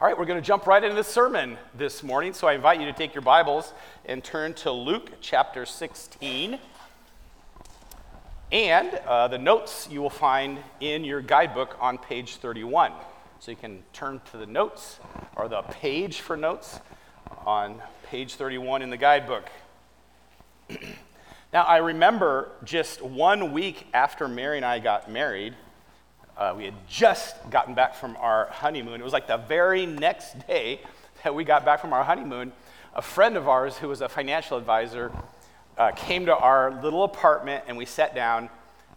[0.00, 2.32] All right, we're going to jump right into the sermon this morning.
[2.32, 3.74] So I invite you to take your Bibles
[4.06, 6.58] and turn to Luke chapter 16.
[8.50, 12.92] And uh, the notes you will find in your guidebook on page 31.
[13.40, 15.00] So you can turn to the notes
[15.36, 16.80] or the page for notes
[17.44, 19.50] on page 31 in the guidebook.
[21.52, 25.54] now, I remember just one week after Mary and I got married,
[26.40, 28.98] uh, we had just gotten back from our honeymoon.
[28.98, 30.80] It was like the very next day
[31.22, 32.52] that we got back from our honeymoon.
[32.94, 35.12] A friend of ours who was a financial advisor
[35.76, 38.48] uh, came to our little apartment and we sat down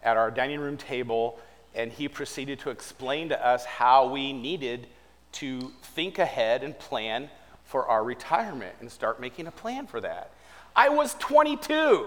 [0.02, 1.38] at our dining room table
[1.76, 4.88] and he proceeded to explain to us how we needed
[5.34, 7.30] to think ahead and plan
[7.66, 10.32] for our retirement and start making a plan for that.
[10.76, 12.06] I was 22.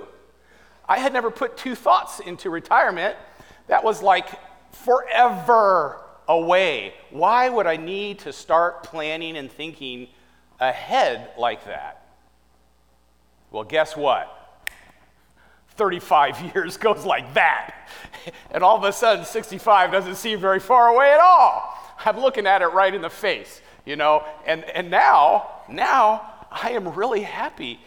[0.88, 3.16] I had never put two thoughts into retirement.
[3.66, 4.28] That was like
[4.84, 6.94] forever away.
[7.10, 10.08] Why would I need to start planning and thinking
[10.60, 12.06] ahead like that?
[13.50, 14.32] Well, guess what?
[15.70, 17.88] 35 years goes like that.
[18.50, 21.72] And all of a sudden, 65 doesn't seem very far away at all.
[22.04, 24.24] I'm looking at it right in the face, you know?
[24.46, 27.80] And, and now, now, I am really happy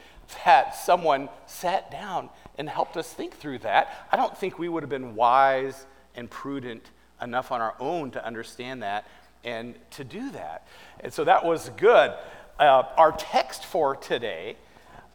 [0.45, 4.07] that someone sat down and helped us think through that.
[4.11, 5.85] I don't think we would have been wise
[6.19, 9.07] and prudent enough on our own to understand that
[9.43, 10.67] and to do that.
[10.99, 12.13] And so that was good.
[12.59, 14.57] Uh, our text for today,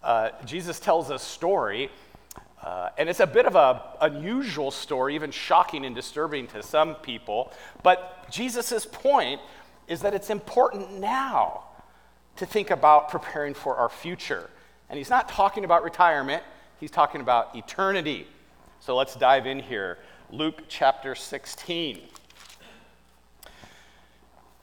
[0.03, 1.91] uh, Jesus tells a story,
[2.63, 6.95] uh, and it's a bit of an unusual story, even shocking and disturbing to some
[6.97, 7.53] people.
[7.83, 9.41] But Jesus' point
[9.87, 11.65] is that it's important now
[12.37, 14.49] to think about preparing for our future.
[14.89, 16.43] And he's not talking about retirement,
[16.81, 18.27] he's talking about eternity.
[18.81, 19.99] So let's dive in here.
[20.31, 22.01] Luke chapter 16.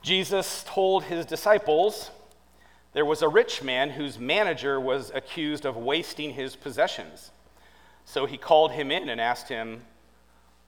[0.01, 2.11] Jesus told his disciples
[2.93, 7.31] there was a rich man whose manager was accused of wasting his possessions.
[8.05, 9.83] So he called him in and asked him,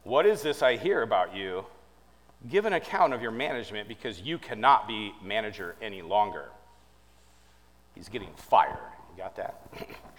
[0.03, 1.65] What is this I hear about you?
[2.49, 6.49] Give an account of your management because you cannot be manager any longer.
[7.95, 8.77] He's getting fired.
[9.11, 9.61] You got that?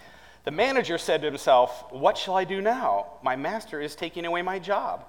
[0.45, 3.07] The manager said to himself, What shall I do now?
[3.23, 5.03] My master is taking away my job.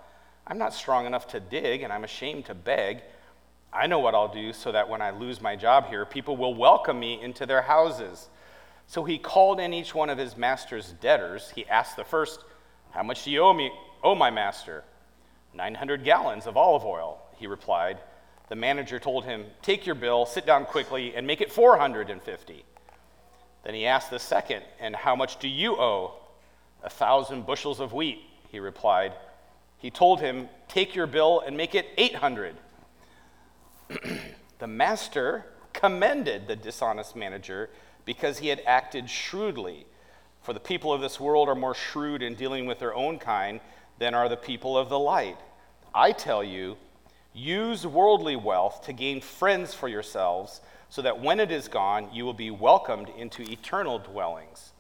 [0.47, 3.03] I'm not strong enough to dig, and I'm ashamed to beg.
[3.71, 6.55] I know what I'll do so that when I lose my job here, people will
[6.55, 8.31] welcome me into their houses.
[8.87, 11.53] So he called in each one of his master's debtors.
[11.55, 12.43] He asked the first,
[12.93, 13.71] How much do you owe me,
[14.03, 14.85] owe my master?
[15.53, 17.99] 900 gallons of olive oil, he replied.
[18.49, 22.65] The manager told him, Take your bill, sit down quickly, and make it 450.
[23.67, 26.15] Then he asked the second, And how much do you owe?
[26.85, 28.21] A thousand bushels of wheat,
[28.53, 29.13] he replied.
[29.79, 32.55] He told him, Take your bill and make it 800.
[34.61, 37.69] the master commended the dishonest manager
[38.05, 39.85] because he had acted shrewdly.
[40.43, 43.59] For the people of this world are more shrewd in dealing with their own kind
[43.99, 45.39] than are the people of the light.
[45.93, 46.77] I tell you,
[47.35, 52.25] use worldly wealth to gain friends for yourselves so that when it is gone, you
[52.25, 54.73] will be welcomed into eternal dwellings.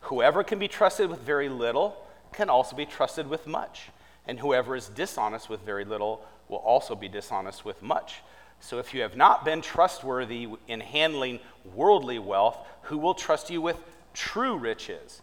[0.00, 1.96] Whoever can be trusted with very little
[2.32, 3.90] can also be trusted with much,
[4.26, 8.20] and whoever is dishonest with very little will also be dishonest with much.
[8.60, 11.40] So if you have not been trustworthy in handling
[11.74, 13.76] worldly wealth, who will trust you with
[14.14, 15.22] true riches?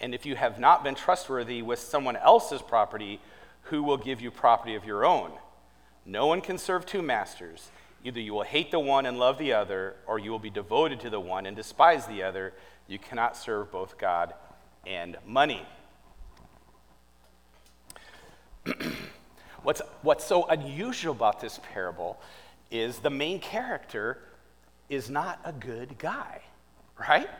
[0.00, 3.20] And if you have not been trustworthy with someone else's property,
[3.62, 5.32] who will give you property of your own?
[6.04, 7.70] No one can serve two masters.
[8.04, 11.00] Either you will hate the one and love the other, or you will be devoted
[11.00, 12.52] to the one and despise the other.
[12.86, 14.34] You cannot serve both God
[14.86, 15.66] and money.
[19.62, 22.20] what's, what's so unusual about this parable
[22.70, 24.18] is the main character
[24.90, 26.42] is not a good guy,
[27.08, 27.30] right?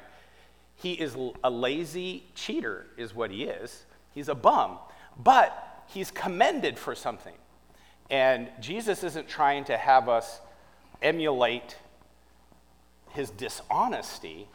[0.76, 3.84] He is a lazy cheater, is what he is.
[4.12, 4.78] He's a bum,
[5.18, 7.34] but he's commended for something.
[8.10, 10.40] And Jesus isn't trying to have us
[11.04, 11.76] emulate
[13.10, 14.48] his dishonesty,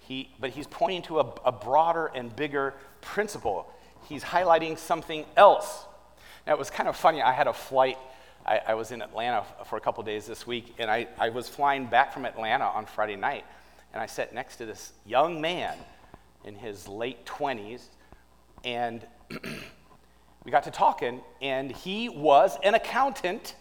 [0.00, 2.72] he, but he's pointing to a, a broader and bigger
[3.02, 3.70] principle.
[4.08, 5.84] He's highlighting something else.
[6.46, 7.20] Now, it was kind of funny.
[7.20, 7.98] I had a flight,
[8.46, 11.48] I, I was in Atlanta for a couple days this week, and I, I was
[11.48, 13.44] flying back from Atlanta on Friday night,
[13.92, 15.76] and I sat next to this young man
[16.44, 17.82] in his late 20s,
[18.64, 19.06] and
[20.44, 23.54] we got to talking, and he was an accountant,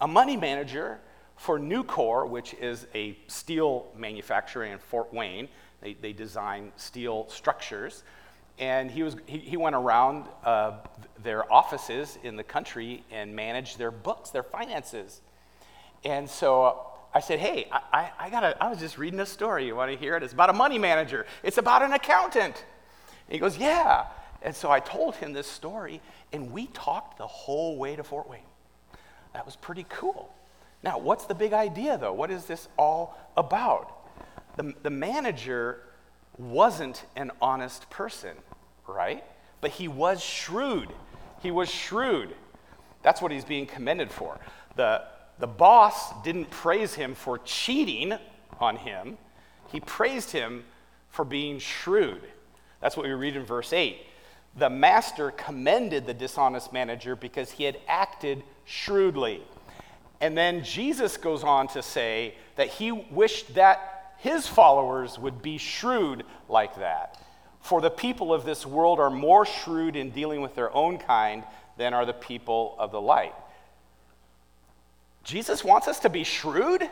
[0.00, 0.98] a money manager
[1.44, 5.46] for Nucor, which is a steel manufacturer in Fort Wayne.
[5.82, 8.02] They, they design steel structures.
[8.58, 10.78] And he, was, he, he went around uh,
[11.22, 15.20] their offices in the country and managed their books, their finances.
[16.02, 19.66] And so I said, Hey, I, I, I, gotta, I was just reading a story.
[19.66, 20.22] You want to hear it?
[20.22, 22.64] It's about a money manager, it's about an accountant.
[23.26, 24.06] And he goes, Yeah.
[24.40, 26.00] And so I told him this story,
[26.32, 28.40] and we talked the whole way to Fort Wayne.
[29.34, 30.34] That was pretty cool.
[30.84, 32.12] Now, what's the big idea, though?
[32.12, 33.90] What is this all about?
[34.56, 35.80] The, the manager
[36.36, 38.36] wasn't an honest person,
[38.86, 39.24] right?
[39.62, 40.90] But he was shrewd.
[41.42, 42.34] He was shrewd.
[43.02, 44.38] That's what he's being commended for.
[44.76, 45.04] The,
[45.38, 48.12] the boss didn't praise him for cheating
[48.60, 49.16] on him,
[49.72, 50.64] he praised him
[51.08, 52.20] for being shrewd.
[52.80, 53.96] That's what we read in verse 8.
[54.56, 59.42] The master commended the dishonest manager because he had acted shrewdly.
[60.20, 65.58] And then Jesus goes on to say that he wished that his followers would be
[65.58, 67.20] shrewd like that.
[67.60, 71.44] For the people of this world are more shrewd in dealing with their own kind
[71.76, 73.34] than are the people of the light.
[75.24, 76.88] Jesus wants us to be shrewd?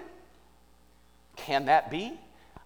[1.37, 2.19] Can that be?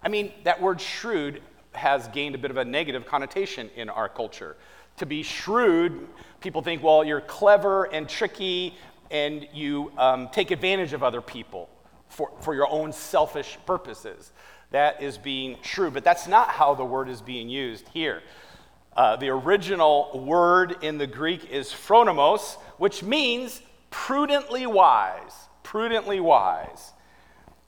[0.02, 1.42] I mean, that word shrewd
[1.72, 4.56] has gained a bit of a negative connotation in our culture.
[4.98, 6.08] To be shrewd,
[6.40, 8.74] people think, well, you're clever and tricky
[9.10, 11.68] and you um, take advantage of other people
[12.08, 14.32] for, for your own selfish purposes.
[14.70, 18.22] That is being shrewd, but that's not how the word is being used here.
[18.96, 23.60] Uh, the original word in the Greek is phronimos, which means
[23.90, 25.32] prudently wise.
[25.62, 26.92] Prudently wise.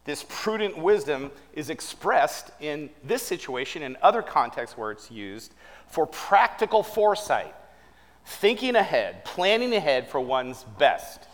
[0.05, 5.52] This prudent wisdom is expressed in this situation and other contexts where it's used
[5.87, 7.55] for practical foresight,
[8.25, 11.27] thinking ahead, planning ahead for one's best.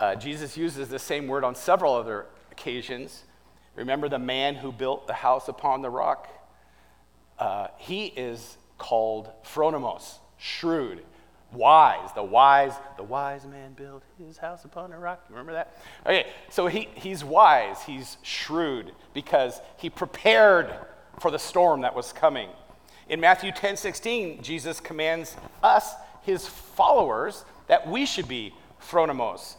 [0.00, 3.24] Uh, Jesus uses the same word on several other occasions.
[3.76, 6.26] Remember the man who built the house upon the rock?
[7.38, 11.02] Uh, he is called phronimos, shrewd,
[11.52, 12.08] wise.
[12.14, 15.22] The wise, the wise man built his house upon a rock.
[15.28, 15.76] Remember that?
[16.06, 20.74] Okay, so he, he's wise, he's shrewd because he prepared
[21.18, 22.48] for the storm that was coming.
[23.10, 25.92] In Matthew 10 16, Jesus commands us,
[26.22, 29.56] his followers, that we should be phronimos,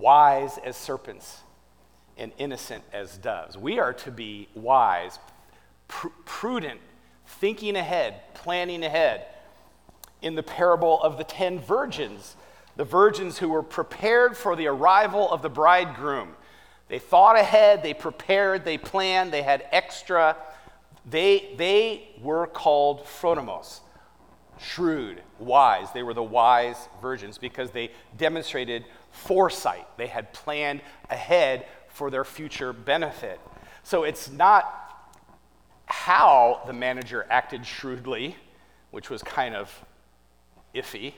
[0.00, 1.42] wise as serpents
[2.16, 3.56] and innocent as doves.
[3.56, 5.18] We are to be wise,
[5.88, 6.80] pr- prudent,
[7.26, 9.26] thinking ahead, planning ahead.
[10.22, 12.36] In the parable of the ten virgins,
[12.76, 16.34] the virgins who were prepared for the arrival of the bridegroom.
[16.88, 20.36] They thought ahead, they prepared, they planned, they had extra.
[21.08, 23.80] They, they were called phronimos,
[24.58, 25.92] shrewd, wise.
[25.92, 29.86] They were the wise virgins because they demonstrated foresight.
[29.96, 33.40] They had planned ahead for their future benefit.
[33.84, 34.80] So it's not
[35.86, 38.36] how the manager acted shrewdly,
[38.90, 39.84] which was kind of
[40.74, 41.14] iffy,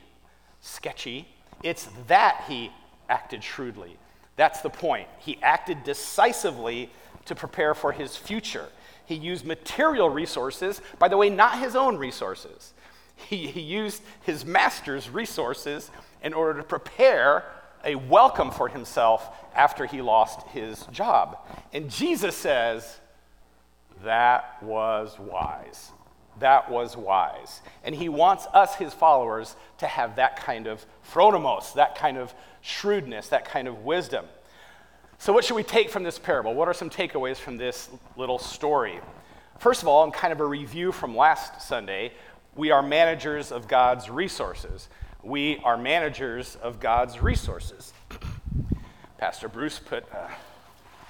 [0.60, 1.26] sketchy.
[1.62, 2.70] It's that he
[3.08, 3.96] acted shrewdly.
[4.36, 5.08] That's the point.
[5.18, 6.90] He acted decisively
[7.24, 8.66] to prepare for his future.
[9.06, 12.74] He used material resources, by the way, not his own resources.
[13.14, 15.90] He, he used his master's resources
[16.22, 17.44] in order to prepare
[17.86, 21.38] a welcome for himself after he lost his job.
[21.72, 23.00] And Jesus says,
[24.04, 25.90] that was wise.
[26.40, 27.62] That was wise.
[27.82, 32.34] And he wants us, his followers, to have that kind of phronimos, that kind of
[32.60, 34.26] shrewdness, that kind of wisdom.
[35.18, 36.52] So, what should we take from this parable?
[36.52, 37.88] What are some takeaways from this
[38.18, 39.00] little story?
[39.58, 42.12] First of all, in kind of a review from last Sunday,
[42.54, 44.88] we are managers of God's resources.
[45.26, 47.92] We are managers of God's resources.
[49.18, 50.28] Pastor Bruce put uh,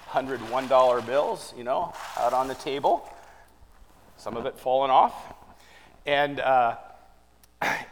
[0.09, 3.07] $101 bills, you know, out on the table,
[4.17, 5.13] some of it falling off.
[6.07, 6.77] And uh,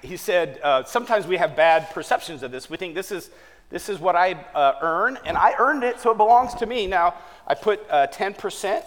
[0.01, 2.71] he said, uh, sometimes we have bad perceptions of this.
[2.71, 3.29] We think this is,
[3.69, 6.87] this is what I uh, earn, and I earned it, so it belongs to me.
[6.87, 7.13] Now,
[7.45, 8.81] I put 10% uh,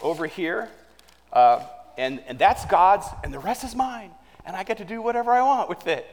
[0.00, 0.70] over here,
[1.34, 1.66] uh,
[1.98, 4.12] and, and that's God's, and the rest is mine,
[4.46, 6.06] and I get to do whatever I want with it.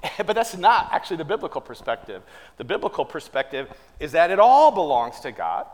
[0.18, 2.22] but that's not actually the biblical perspective.
[2.56, 5.66] The biblical perspective is that it all belongs to God.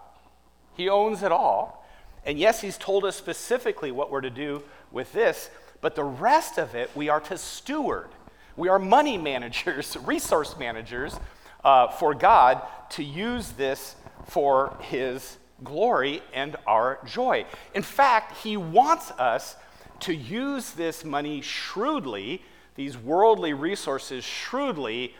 [0.76, 1.86] He owns it all.
[2.24, 5.50] And yes, He's told us specifically what we're to do with this,
[5.80, 8.08] but the rest of it we are to steward.
[8.56, 11.18] We are money managers, resource managers
[11.62, 17.44] uh, for God to use this for His glory and our joy.
[17.74, 19.56] In fact, He wants us
[20.00, 22.42] to use this money shrewdly,
[22.74, 25.14] these worldly resources shrewdly,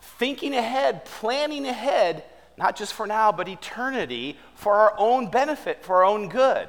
[0.00, 2.24] thinking ahead, planning ahead
[2.56, 6.68] not just for now, but eternity, for our own benefit, for our own good.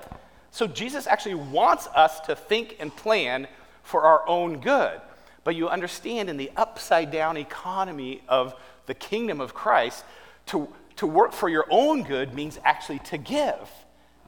[0.52, 3.48] So Jesus actually wants us to think and plan
[3.84, 5.02] for our own good.
[5.44, 10.04] But you understand in the upside down economy of the kingdom of Christ,
[10.48, 13.70] to, to work for your own good means actually to give,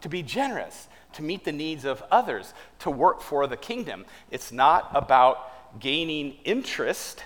[0.02, 4.06] to be generous, to meet the needs of others, to work for the kingdom.
[4.32, 7.24] It's not about gaining interest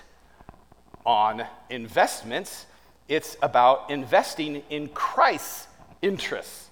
[1.04, 2.66] on investments,
[3.08, 5.66] it's about investing in Christ's
[6.02, 6.70] interests,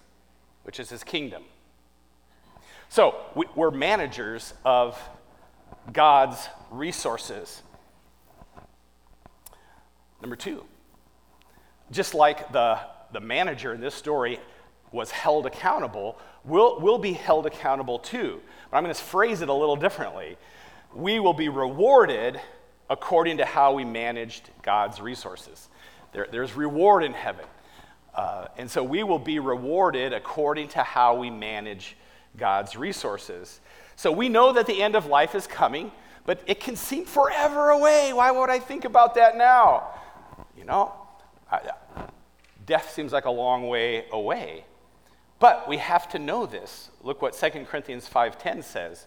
[0.65, 1.43] which is his kingdom.
[2.89, 3.17] So
[3.55, 4.99] we're managers of
[5.93, 7.63] God's resources.
[10.21, 10.65] Number two,
[11.91, 12.81] just like the,
[13.13, 14.41] the manager in this story
[14.91, 18.41] was held accountable, we'll, we'll be held accountable too.
[18.71, 20.37] But I'm going to phrase it a little differently.
[20.95, 22.41] We will be rewarded
[22.91, 25.69] according to how we managed God's resources.
[26.13, 27.45] There, there's reward in heaven.
[28.15, 31.97] Uh, and so we will be rewarded according to how we manage
[32.37, 33.61] God's resources.
[33.97, 35.93] So we know that the end of life is coming,
[36.25, 38.13] but it can seem forever away.
[38.13, 39.89] Why would I think about that now?
[40.57, 40.93] You know,
[41.51, 41.71] I,
[42.67, 44.65] death seems like a long way away.
[45.39, 46.91] But we have to know this.
[47.03, 49.07] Look what 2 Corinthians 5:10 says.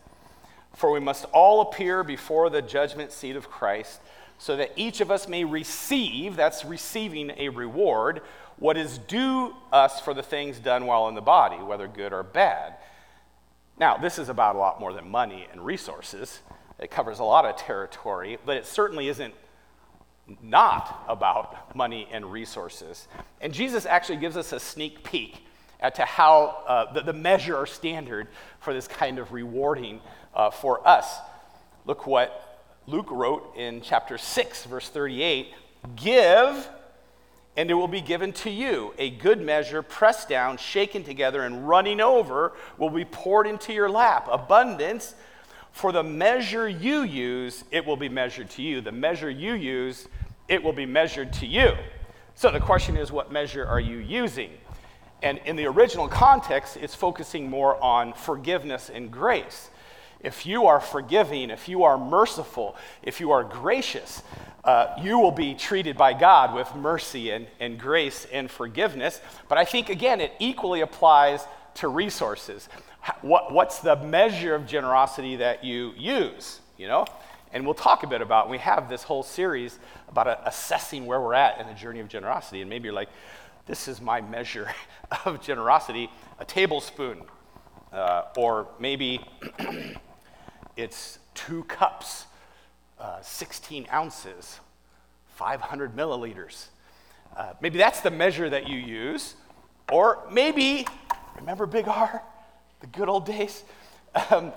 [0.74, 4.00] For we must all appear before the judgment seat of Christ,
[4.38, 8.22] so that each of us may receive, that's receiving a reward,
[8.58, 12.24] what is due us for the things done while in the body, whether good or
[12.24, 12.76] bad.
[13.78, 16.40] Now, this is about a lot more than money and resources.
[16.80, 19.34] It covers a lot of territory, but it certainly isn't
[20.42, 23.08] not about money and resources.
[23.42, 25.46] And Jesus actually gives us a sneak peek
[25.80, 28.28] as to how uh, the, the, measure or standard
[28.60, 30.00] for this kind of rewarding
[30.34, 31.18] uh, for us.
[31.86, 35.54] Look what Luke wrote in chapter 6, verse 38
[35.96, 36.70] Give,
[37.58, 38.94] and it will be given to you.
[38.98, 43.90] A good measure, pressed down, shaken together, and running over, will be poured into your
[43.90, 44.28] lap.
[44.32, 45.16] Abundance,
[45.72, 48.82] for the measure you use, it will be measured to you.
[48.82, 50.08] The measure you use,
[50.48, 51.72] it will be measured to you.
[52.36, 54.52] So the question is, what measure are you using?
[55.24, 59.70] And in the original context, it's focusing more on forgiveness and grace.
[60.24, 64.22] If you are forgiving, if you are merciful, if you are gracious,
[64.64, 69.20] uh, you will be treated by God with mercy and, and grace and forgiveness.
[69.50, 71.44] But I think, again, it equally applies
[71.76, 72.70] to resources.
[73.22, 76.60] What, what's the measure of generosity that you use?
[76.78, 77.06] You know?
[77.54, 81.20] And we'll talk a bit about, we have this whole series about a, assessing where
[81.20, 82.62] we're at in the journey of generosity.
[82.62, 83.10] And maybe you're like,
[83.66, 84.72] this is my measure
[85.26, 86.10] of generosity
[86.40, 87.24] a tablespoon.
[87.92, 89.20] Uh, or maybe
[90.78, 92.26] it's two cups,
[93.00, 94.60] uh, 16 ounces,
[95.36, 96.68] 500 milliliters.
[97.36, 99.36] Uh, maybe that's the measure that you use.
[99.92, 100.86] Or maybe,
[101.36, 102.22] remember Big R,
[102.80, 103.64] the good old days?
[104.30, 104.52] Um,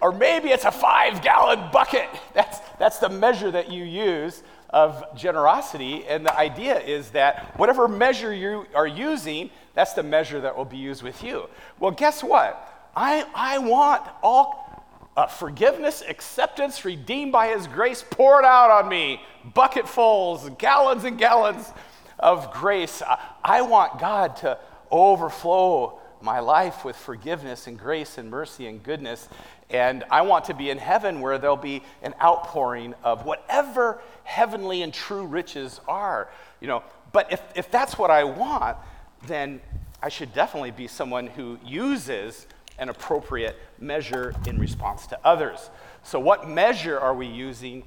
[0.00, 2.08] or maybe it's a five gallon bucket.
[2.34, 6.04] That's, that's the measure that you use of generosity.
[6.06, 10.64] And the idea is that whatever measure you are using, that's the measure that will
[10.64, 11.48] be used with you.
[11.78, 12.90] Well, guess what?
[12.94, 14.61] I, I want all
[15.16, 19.20] uh, forgiveness, acceptance, redeemed by His grace poured out on me,
[19.54, 21.70] bucketfuls, gallons and gallons
[22.18, 23.02] of grace.
[23.02, 24.58] I, I want God to
[24.90, 29.28] overflow my life with forgiveness and grace and mercy and goodness.
[29.70, 34.82] And I want to be in heaven where there'll be an outpouring of whatever heavenly
[34.82, 36.28] and true riches are.
[36.60, 38.76] You know, but if, if that's what I want,
[39.26, 39.60] then
[40.02, 42.46] I should definitely be someone who uses
[42.82, 45.70] an appropriate measure in response to others.
[46.02, 47.84] So, what measure are we using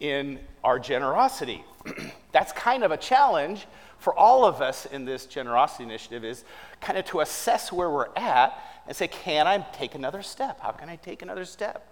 [0.00, 1.62] in our generosity?
[2.32, 3.66] That's kind of a challenge
[3.98, 6.44] for all of us in this generosity initiative is
[6.80, 10.58] kind of to assess where we're at and say, can I take another step?
[10.60, 11.86] How can I take another step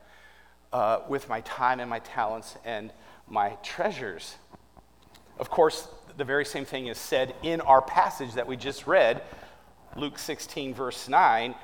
[0.72, 2.90] uh, with my time and my talents and
[3.28, 4.36] my treasures?
[5.38, 5.86] Of course,
[6.16, 9.20] the very same thing is said in our passage that we just read,
[9.94, 11.54] Luke 16, verse 9.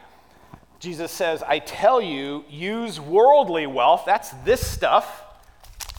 [0.80, 4.02] Jesus says, I tell you, use worldly wealth.
[4.04, 5.24] That's this stuff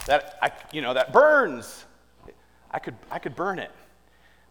[0.05, 1.85] that I, you know, that burns.
[2.69, 3.71] I could, I could burn it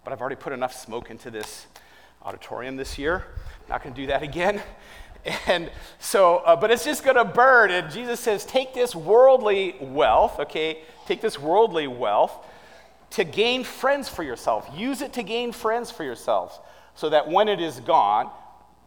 [0.05, 1.67] but I've already put enough smoke into this
[2.23, 3.25] auditorium this year.
[3.69, 4.63] Not going to do that again.
[5.47, 7.71] And so, uh, but it's just going to burn.
[7.71, 10.83] And Jesus says, take this worldly wealth, okay?
[11.07, 12.47] Take this worldly wealth
[13.13, 14.69] to gain friends for yourself.
[14.77, 16.61] Use it to gain friends for yourselves
[16.95, 18.31] so that when it is gone,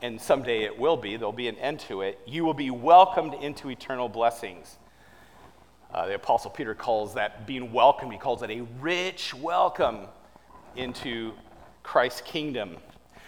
[0.02, 3.34] and someday it will be, there'll be an end to it, you will be welcomed
[3.36, 4.78] into eternal blessings.
[5.94, 10.08] Uh, the Apostle Peter calls that being welcomed, he calls it a rich welcome
[10.76, 11.34] into
[11.84, 12.78] Christ's kingdom.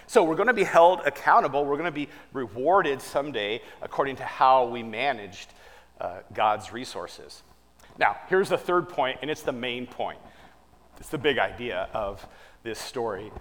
[0.08, 1.66] So we're going to be held accountable.
[1.66, 5.54] We're going to be rewarded someday according to how we managed
[6.02, 7.44] uh, God's resources.
[8.00, 10.20] Now, here's the third point, and it's the main point.
[11.00, 12.26] It's the big idea of
[12.64, 13.32] this story.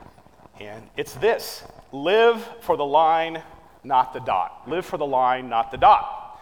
[0.60, 1.62] And it's this
[1.92, 3.42] live for the line,
[3.84, 4.68] not the dot.
[4.68, 6.40] Live for the line, not the dot.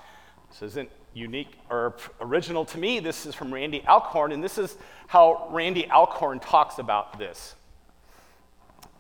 [0.50, 2.98] This isn't unique or original to me.
[2.98, 7.54] This is from Randy Alcorn, and this is how Randy Alcorn talks about this.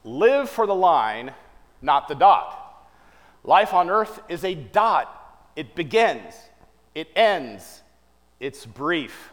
[0.04, 1.32] Live for the line,
[1.82, 2.88] not the dot.
[3.42, 5.12] Life on earth is a dot.
[5.56, 6.34] It begins,
[6.94, 7.82] it ends,
[8.38, 9.30] it's brief.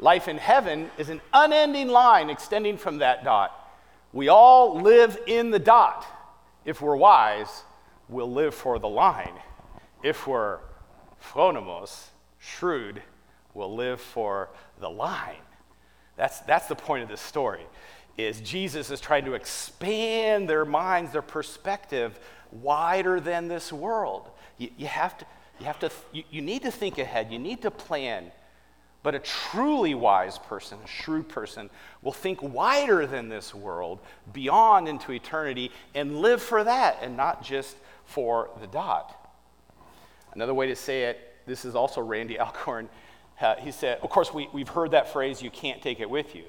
[0.00, 3.67] Life in heaven is an unending line extending from that dot.
[4.12, 6.06] We all live in the dot.
[6.64, 7.62] If we're wise,
[8.08, 9.34] we'll live for the line.
[10.02, 10.60] If we're
[11.22, 12.06] phronimos,
[12.38, 13.02] shrewd,
[13.54, 14.48] we'll live for
[14.80, 15.36] the line.
[16.16, 17.66] That's, that's the point of this story,
[18.16, 22.18] is Jesus is trying to expand their minds, their perspective,
[22.50, 24.30] wider than this world.
[24.56, 25.26] You, you have to,
[25.60, 27.30] you, have to you, you need to think ahead.
[27.30, 28.32] You need to plan.
[29.02, 31.70] But a truly wise person, a shrewd person,
[32.02, 34.00] will think wider than this world,
[34.32, 39.14] beyond into eternity, and live for that and not just for the dot.
[40.34, 42.88] Another way to say it, this is also Randy Alcorn.
[43.40, 46.34] Uh, he said, of course, we, we've heard that phrase, you can't take it with
[46.34, 46.44] you.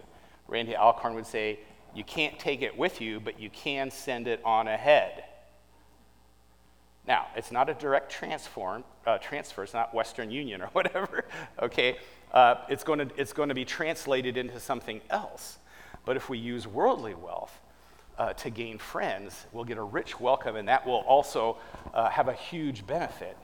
[0.48, 1.60] Randy Alcorn would say,
[1.94, 5.24] you can't take it with you, but you can send it on ahead.
[7.08, 11.26] Now, it's not a direct transform, uh, transfer, it's not Western Union or whatever,
[11.62, 11.98] okay?
[12.32, 15.58] Uh, it's, going to, it's going to be translated into something else.
[16.06, 17.60] But if we use worldly wealth
[18.18, 21.58] uh, to gain friends, we'll get a rich welcome, and that will also
[21.94, 23.38] uh, have a huge benefit.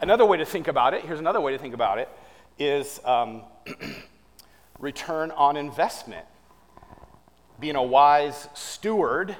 [0.00, 2.08] Another way to think about it, here's another way to think about it,
[2.58, 3.42] is um,
[4.78, 6.26] return on investment.
[7.60, 9.36] Being a wise steward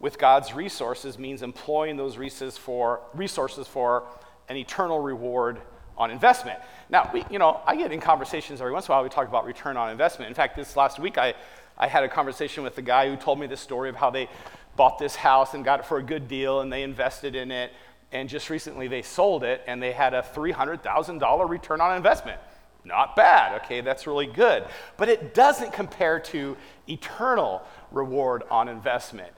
[0.00, 4.04] with God's resources means employing those resources for, resources for
[4.48, 5.60] an eternal reward
[5.96, 6.58] on investment.
[6.88, 9.28] Now, we, you know, I get in conversations every once in a while, we talk
[9.28, 10.30] about return on investment.
[10.30, 11.34] In fact, this last week, I,
[11.76, 14.28] I had a conversation with the guy who told me this story of how they
[14.76, 17.70] bought this house and got it for a good deal and they invested in it.
[18.12, 22.40] And just recently they sold it and they had a $300,000 return on investment.
[22.82, 24.64] Not bad, okay, that's really good.
[24.96, 26.56] But it doesn't compare to
[26.88, 29.32] eternal reward on investment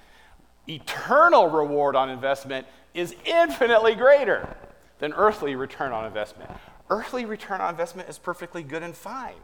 [0.68, 4.56] eternal reward on investment is infinitely greater
[4.98, 6.50] than earthly return on investment.
[6.90, 9.34] Earthly return on investment is perfectly good and fine.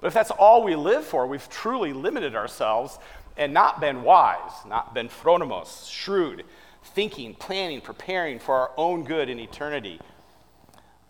[0.00, 2.98] But if that's all we live for, we've truly limited ourselves
[3.36, 6.44] and not been wise, not been phronimos, shrewd,
[6.84, 10.00] thinking, planning, preparing for our own good in eternity.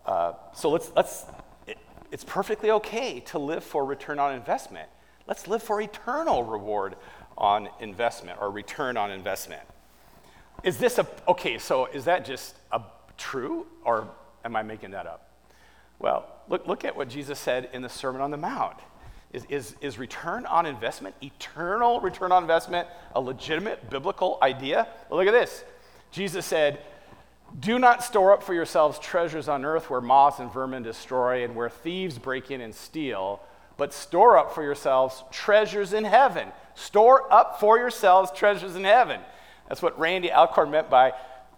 [0.05, 1.25] Uh, so let's, let's
[1.67, 1.77] it,
[2.11, 4.89] it's perfectly okay to live for return on investment.
[5.27, 6.95] Let's live for eternal reward
[7.37, 9.61] on investment or return on investment.
[10.63, 12.81] Is this a, okay, so is that just a
[13.17, 14.07] true or
[14.43, 15.29] am I making that up?
[15.99, 18.77] Well, look, look at what Jesus said in the Sermon on the Mount.
[19.33, 24.87] Is, is, is return on investment, eternal return on investment, a legitimate biblical idea?
[25.09, 25.63] Well, look at this.
[26.11, 26.79] Jesus said,
[27.59, 31.55] Do not store up for yourselves treasures on earth where moths and vermin destroy and
[31.55, 33.41] where thieves break in and steal,
[33.75, 36.47] but store up for yourselves treasures in heaven
[36.77, 39.19] Store up for yourselves treasures in heaven.
[39.67, 41.13] That's what Randy Alcorn meant by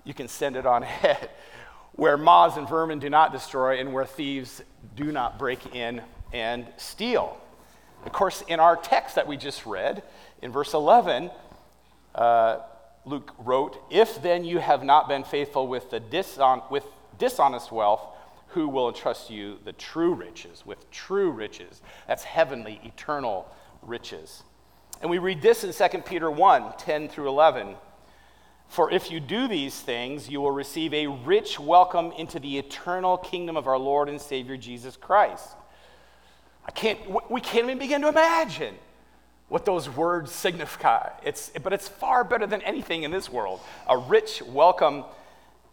[0.05, 1.29] you can send it on ahead.
[1.91, 4.61] Where moths and vermin do not destroy, and where thieves
[4.95, 6.01] do not break in
[6.31, 7.35] and steal.
[8.05, 10.01] Of course, in our text that we just read,
[10.41, 11.29] in verse 11,
[12.15, 12.59] uh,
[13.03, 16.85] Luke wrote, If then you have not been faithful with, the dishon- with
[17.17, 18.07] dishonest wealth,
[18.49, 21.81] who will entrust you the true riches, with true riches?
[22.07, 24.43] That's heavenly, eternal riches.
[25.01, 27.75] And we read this in 2 Peter 1 10 through 11.
[28.67, 33.17] For if you do these things, you will receive a rich welcome into the eternal
[33.17, 35.47] kingdom of our Lord and Savior Jesus Christ.
[36.65, 36.99] I can't,
[37.31, 38.75] we can't even begin to imagine
[39.47, 41.09] what those words signify.
[41.23, 43.59] It's, but it's far better than anything in this world.
[43.87, 45.05] A rich welcome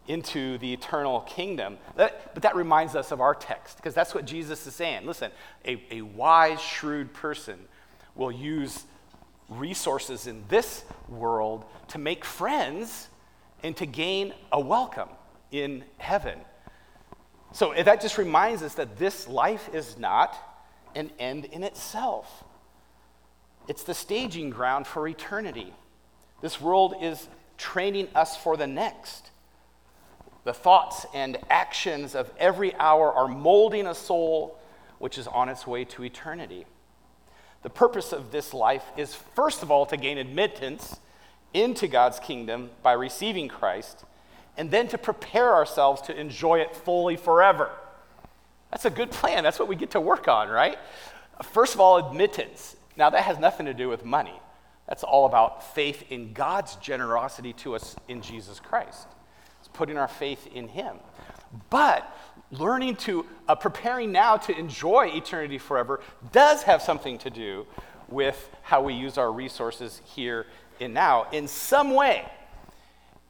[0.09, 1.77] into the eternal kingdom.
[1.97, 5.05] That, but that reminds us of our text, because that's what Jesus is saying.
[5.05, 5.31] Listen,
[5.67, 7.59] a, a wise, shrewd person
[8.15, 8.85] will use
[9.49, 13.09] resources in this world to make friends
[13.63, 15.09] and to gain a welcome
[15.51, 16.39] in heaven.
[17.53, 20.37] So eh, that just reminds us that this life is not
[20.95, 22.45] an end in itself.
[23.69, 25.73] It's the staging ground for eternity.
[26.41, 29.31] This world is training us for the next.
[30.45, 34.59] The thoughts and actions of every hour are molding a soul
[34.99, 36.67] which is on its way to eternity.
[37.67, 41.01] The purpose of this life is, first of all, to gain admittance
[41.53, 44.05] into God's kingdom by receiving Christ,
[44.57, 47.73] and then to prepare ourselves to enjoy it fully forever.
[48.71, 49.43] That's a good plan.
[49.43, 50.79] That's what we get to work on, right?
[51.43, 52.77] First of all, admittance.
[52.97, 54.41] Now, that has nothing to do with money.
[54.87, 59.09] That's all about faith in God's generosity to us in Jesus Christ.
[59.59, 60.99] It's putting our faith in Him.
[61.69, 62.17] But
[62.51, 66.01] learning to, uh, preparing now to enjoy eternity forever
[66.33, 67.67] does have something to do
[68.09, 70.47] with how we use our resources here
[70.81, 72.25] and now in some way.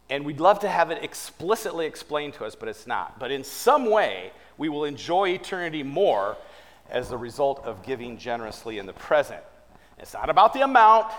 [0.09, 3.19] And we'd love to have it explicitly explained to us, but it's not.
[3.19, 6.37] But in some way, we will enjoy eternity more
[6.89, 9.43] as a result of giving generously in the present.
[9.99, 11.13] It's not about the amount,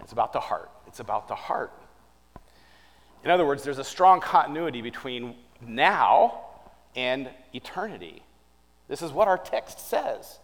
[0.00, 0.70] it's about the heart.
[0.86, 1.72] It's about the heart.
[3.22, 6.49] In other words, there's a strong continuity between now
[6.94, 8.22] and eternity.
[8.88, 10.38] This is what our text says.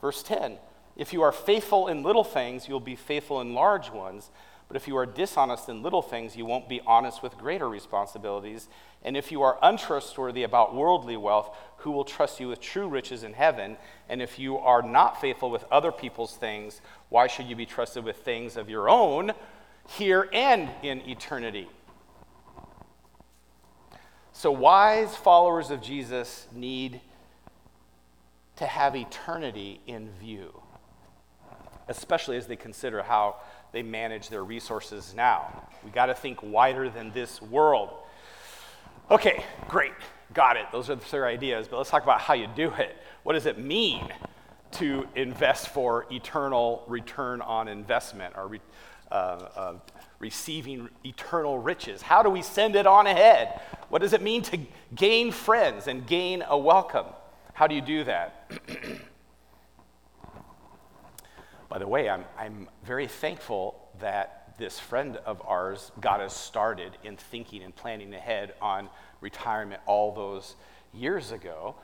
[0.00, 0.58] Verse 10
[0.96, 4.30] If you are faithful in little things, you'll be faithful in large ones.
[4.72, 8.68] But if you are dishonest in little things, you won't be honest with greater responsibilities.
[9.04, 13.22] And if you are untrustworthy about worldly wealth, who will trust you with true riches
[13.22, 13.76] in heaven?
[14.08, 18.02] And if you are not faithful with other people's things, why should you be trusted
[18.02, 19.32] with things of your own
[19.88, 21.68] here and in eternity?
[24.32, 27.00] So, wise followers of Jesus need
[28.56, 30.60] to have eternity in view,
[31.88, 33.36] especially as they consider how
[33.72, 35.68] they manage their resources now.
[35.84, 37.90] We got to think wider than this world.
[39.10, 39.92] Okay, great.
[40.32, 40.66] Got it.
[40.72, 42.96] Those are the three ideas, but let's talk about how you do it.
[43.24, 44.08] What does it mean
[44.72, 48.56] to invest for eternal return on investment or
[49.10, 49.74] uh, uh,
[50.22, 52.00] receiving eternal riches?
[52.00, 53.60] How do we send it on ahead?
[53.90, 54.58] What does it mean to
[54.94, 57.06] gain friends and gain a welcome?
[57.52, 58.50] How do you do that?
[61.68, 66.96] By the way, I'm, I'm very thankful that this friend of ours got us started
[67.02, 68.88] in thinking and planning ahead on
[69.20, 70.54] retirement all those
[70.94, 71.74] years ago.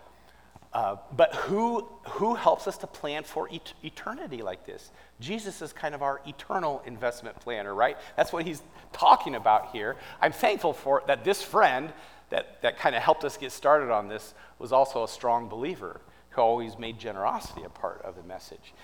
[0.73, 4.91] Uh, but who, who helps us to plan for et- eternity like this?
[5.19, 7.97] Jesus is kind of our eternal investment planner, right?
[8.17, 9.97] That's what he's talking about here.
[10.21, 11.93] I'm thankful for that this friend
[12.31, 16.03] that, that kind of helped us get started on this was also a strong believer
[16.31, 18.75] who always made generosity a part of the message.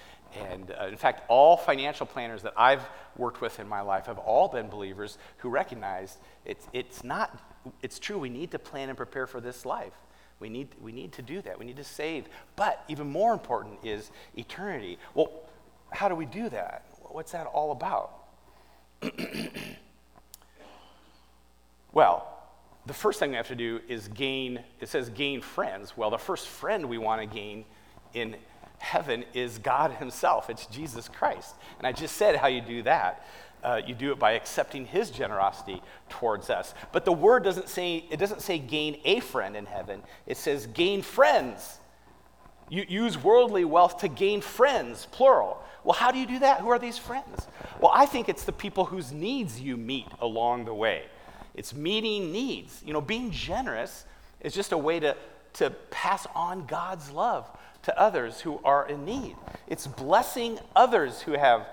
[0.51, 2.85] And uh, in fact, all financial planners that I've
[3.17, 7.39] worked with in my life have all been believers who recognized it's, it's not,
[7.83, 9.93] it's true, we need to plan and prepare for this life.
[10.41, 11.59] We need, we need to do that.
[11.59, 12.27] We need to save.
[12.57, 14.99] But even more important is eternity.
[15.15, 15.31] Well,
[15.91, 16.85] how do we do that?
[17.03, 18.11] What's that all about?
[21.93, 22.35] well,
[22.87, 25.97] the first thing we have to do is gain, it says gain friends.
[25.97, 27.65] Well, the first friend we want to gain
[28.13, 28.37] in
[28.79, 30.51] heaven is God Himself.
[30.51, 31.55] It's Jesus Christ.
[31.79, 33.27] And I just said how you do that.
[33.65, 36.75] Uh, you do it by accepting His generosity towards us.
[36.93, 40.67] But the word doesn't say, it doesn't say gain a friend in heaven, it says
[40.67, 41.79] gain friends.
[42.69, 45.63] You use worldly wealth to gain friends, plural.
[45.83, 46.61] Well, how do you do that?
[46.61, 47.47] Who are these friends?
[47.79, 51.05] Well, I think it's the people whose needs you meet along the way.
[51.55, 52.83] It's meeting needs.
[52.85, 54.07] You know, being generous
[54.41, 55.15] is just a way to,
[55.55, 57.47] to pass on God's love
[57.83, 59.37] to others who are in need.
[59.67, 61.67] It's blessing others who have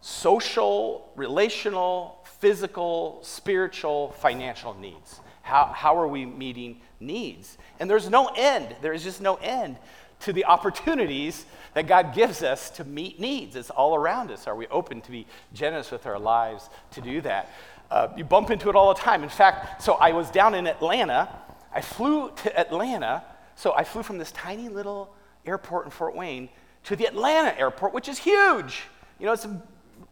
[0.00, 5.20] social, relational, physical, spiritual, financial needs.
[5.42, 7.58] How, how are we meeting needs?
[7.78, 9.76] And there's no end, there is just no end
[10.20, 13.56] to the opportunities that God gives us to meet needs.
[13.56, 14.46] It's all around us.
[14.46, 17.50] Are we open to be generous with our lives to do that?
[17.90, 19.22] Uh, you bump into it all the time.
[19.22, 21.28] In fact, so I was down in Atlanta.
[21.74, 23.24] I flew to Atlanta
[23.60, 26.48] so I flew from this tiny little airport in Fort Wayne
[26.84, 28.84] to the Atlanta airport, which is huge.
[29.18, 29.46] You know, it's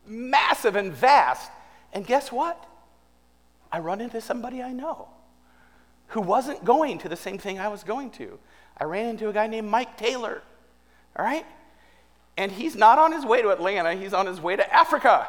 [0.09, 1.51] massive and vast.
[1.92, 2.64] And guess what?
[3.71, 5.09] I run into somebody I know
[6.09, 8.38] who wasn't going to the same thing I was going to.
[8.79, 10.42] I ran into a guy named Mike Taylor,
[11.16, 11.44] all right?
[12.37, 15.27] And he's not on his way to Atlanta, he's on his way to Africa.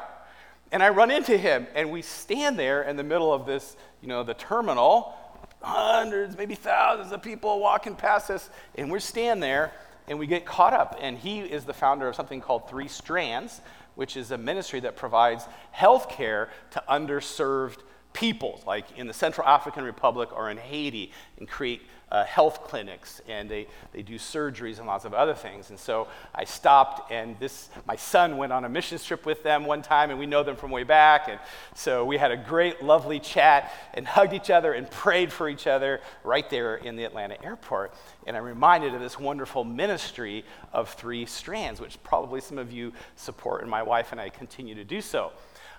[0.72, 4.08] And I run into him, and we stand there in the middle of this, you
[4.08, 5.16] know, the terminal,
[5.62, 9.74] hundreds, maybe thousands of people walking past us, and we're standing there
[10.08, 10.98] and we get caught up.
[11.00, 13.62] And he is the founder of something called Three Strands,
[14.00, 17.80] which is a ministry that provides health care to underserved
[18.14, 23.22] peoples, like in the Central African Republic or in Haiti, and create uh, health clinics
[23.28, 25.70] and they, they do surgeries and lots of other things.
[25.70, 29.66] And so I stopped, and this my son went on a mission trip with them
[29.66, 31.28] one time, and we know them from way back.
[31.28, 31.40] And
[31.76, 35.68] so we had a great, lovely chat and hugged each other and prayed for each
[35.68, 37.94] other right there in the Atlanta airport.
[38.26, 40.44] And I'm reminded of this wonderful ministry
[40.74, 44.76] of Three Strands, which probably some of you support, and my wife and I continue
[44.76, 45.32] to do so.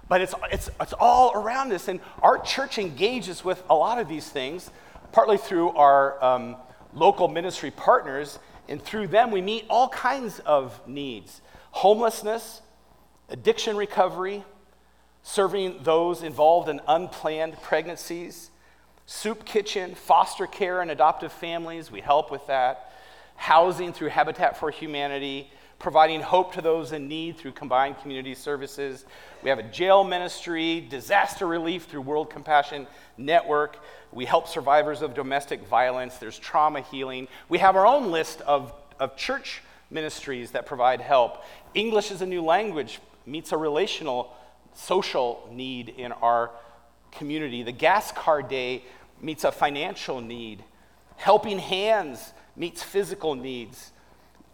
[0.08, 4.08] But it's, it's, it's all around us, and our church engages with a lot of
[4.08, 4.70] these things
[5.12, 6.56] partly through our um,
[6.94, 11.40] local ministry partners, and through them we meet all kinds of needs
[11.72, 12.62] homelessness,
[13.28, 14.44] addiction recovery,
[15.22, 18.50] serving those involved in unplanned pregnancies,
[19.06, 21.90] soup kitchen, foster care, and adoptive families.
[21.90, 22.92] We help with that.
[23.36, 29.06] Housing through Habitat for Humanity, providing hope to those in need through combined community services.
[29.42, 33.78] We have a jail ministry, disaster relief through World Compassion Network.
[34.12, 36.16] We help survivors of domestic violence.
[36.16, 37.28] There's trauma healing.
[37.48, 41.44] We have our own list of, of church ministries that provide help.
[41.74, 44.34] English is a new language, meets a relational,
[44.74, 46.50] social need in our
[47.12, 47.62] community.
[47.62, 48.84] The gas car day
[49.20, 50.64] meets a financial need.
[51.16, 53.92] Helping Hands meets physical needs.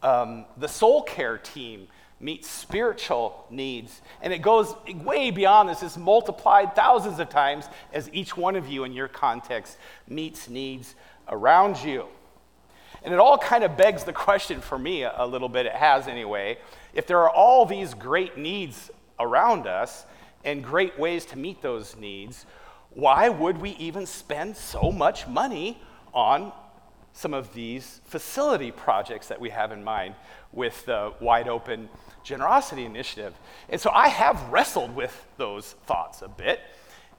[0.02, 1.88] Um, the soul care team
[2.18, 4.00] meets spiritual needs.
[4.22, 4.74] And it goes
[5.05, 5.83] way beyond this.
[5.83, 9.76] It's multiplied thousands of times as each one of you in your context
[10.09, 10.94] meets needs
[11.29, 12.07] around you.
[13.02, 16.09] And it all kind of begs the question for me a little bit, it has
[16.09, 16.59] anyway.
[16.94, 20.07] If there are all these great needs around us
[20.44, 22.46] and great ways to meet those needs,
[22.90, 25.81] why would we even spend so much money
[26.14, 26.50] on
[27.16, 30.14] some of these facility projects that we have in mind
[30.52, 31.88] with the Wide Open
[32.22, 33.33] Generosity Initiative.
[33.70, 36.61] And so I have wrestled with those thoughts a bit.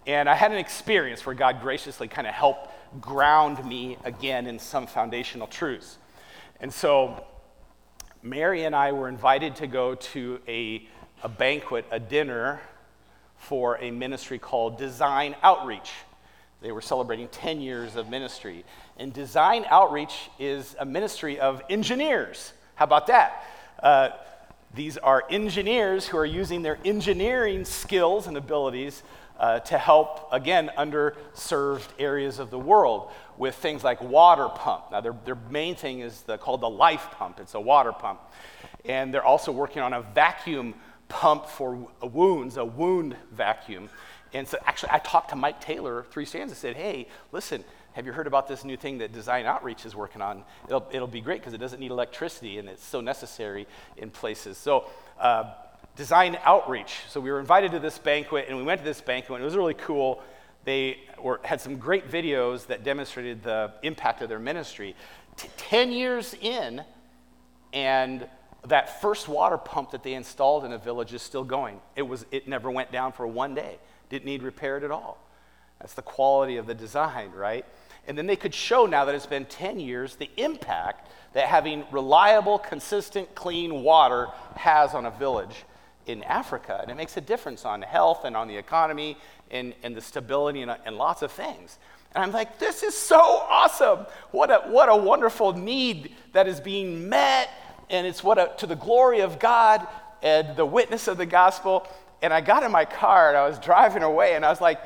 [0.06, 2.70] And I had an experience where God graciously kind of helped
[3.02, 5.98] ground me again in some foundational truths.
[6.62, 7.26] And so
[8.22, 10.88] Mary and I were invited to go to a,
[11.24, 12.62] a banquet, a dinner
[13.38, 15.92] for a ministry called Design Outreach.
[16.62, 18.66] They were celebrating 10 years of ministry.
[18.98, 22.54] And Design Outreach is a ministry of engineers.
[22.76, 23.44] How about that?
[23.82, 24.10] Uh,
[24.74, 29.04] these are engineers who are using their engineering skills and abilities
[29.40, 34.86] uh, to help, again, underserved areas of the world with things like water pump.
[34.92, 38.20] Now, their, their main thing is the, called the life pump, it's a water pump.
[38.84, 40.74] And they're also working on a vacuum
[41.08, 43.90] pump for wounds, a wound vacuum.
[44.34, 47.64] And so actually, I talked to Mike Taylor, Three Strands, and said, hey, listen,
[47.94, 50.44] have you heard about this new thing that Design Outreach is working on?
[50.68, 53.66] It'll, it'll be great because it doesn't need electricity and it's so necessary
[53.98, 54.58] in places.
[54.58, 54.86] So,
[55.20, 55.52] uh,
[55.96, 57.00] Design Outreach.
[57.10, 59.46] So, we were invited to this banquet and we went to this banquet and it
[59.46, 60.22] was really cool.
[60.64, 64.96] They were, had some great videos that demonstrated the impact of their ministry.
[65.36, 66.84] T- 10 years in,
[67.74, 68.28] and
[68.68, 71.80] that first water pump that they installed in a village is still going.
[71.96, 75.18] It, was, it never went down for one day didn't need repaired at all.
[75.80, 77.66] That's the quality of the design, right?
[78.08, 81.84] And then they could show now that it's been 10 years the impact that having
[81.92, 85.66] reliable, consistent, clean water has on a village
[86.08, 86.80] in Africa.
[86.82, 89.18] And it makes a difference on health and on the economy
[89.52, 91.78] and, and the stability and, and lots of things.
[92.16, 94.06] And I'm like, this is so awesome.
[94.32, 97.50] What a, what a wonderful need that is being met.
[97.90, 99.86] And it's what a, to the glory of God
[100.24, 101.88] and the witness of the gospel.
[102.22, 104.82] And I got in my car and I was driving away and I was like,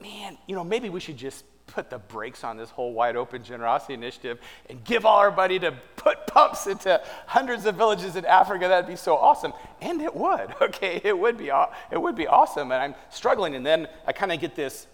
[0.00, 3.44] man, you know, maybe we should just put the brakes on this whole wide open
[3.44, 8.24] generosity initiative and give all our money to put pumps into hundreds of villages in
[8.24, 8.68] Africa.
[8.68, 9.52] That'd be so awesome.
[9.80, 11.00] And it would, okay?
[11.04, 11.50] It would be,
[11.90, 12.72] it would be awesome.
[12.72, 13.54] And I'm struggling.
[13.54, 14.86] And then I kind of get this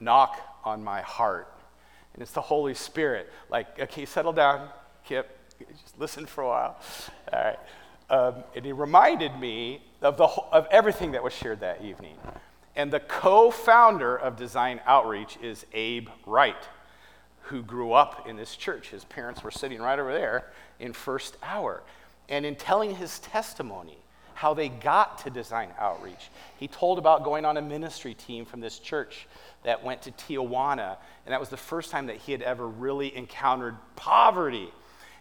[0.00, 1.54] knock on my heart.
[2.14, 3.30] And it's the Holy Spirit.
[3.50, 4.68] Like, okay, settle down,
[5.04, 5.36] Kip.
[5.82, 6.80] Just listen for a while.
[7.32, 7.58] All right.
[8.08, 12.16] Um, and he reminded me of, the, of everything that was shared that evening.
[12.76, 16.68] And the co founder of Design Outreach is Abe Wright,
[17.42, 18.90] who grew up in this church.
[18.90, 21.82] His parents were sitting right over there in First Hour.
[22.28, 23.98] And in telling his testimony,
[24.40, 28.60] how they got to Design Outreach, he told about going on a ministry team from
[28.60, 29.26] this church
[29.64, 30.96] that went to Tijuana.
[31.26, 34.70] And that was the first time that he had ever really encountered poverty.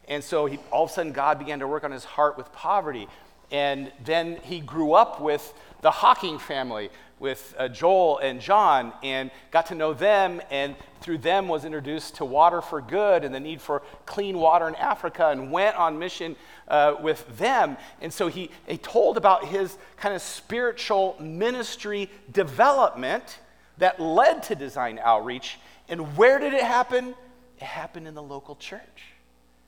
[0.07, 2.49] And so he, all of a sudden, God began to work on his heart with
[2.53, 3.09] poverty.
[3.51, 9.31] And then he grew up with the Hawking family, with uh, Joel and John, and
[9.51, 13.39] got to know them, and through them was introduced to water for good and the
[13.39, 16.35] need for clean water in Africa, and went on mission
[16.67, 17.77] uh, with them.
[18.01, 23.39] And so he, he told about his kind of spiritual ministry development
[23.77, 25.59] that led to Design Outreach.
[25.87, 27.15] And where did it happen?
[27.57, 29.03] It happened in the local church.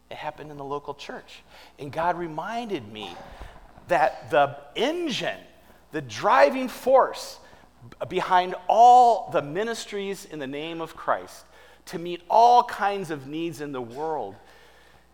[0.10, 1.42] It happened in the local church.
[1.80, 3.16] And God reminded me
[3.92, 5.38] that the engine,
[5.92, 7.40] the driving force
[8.08, 11.46] behind all the ministries in the name of Christ
[11.88, 14.36] to meet all kinds of needs in the world,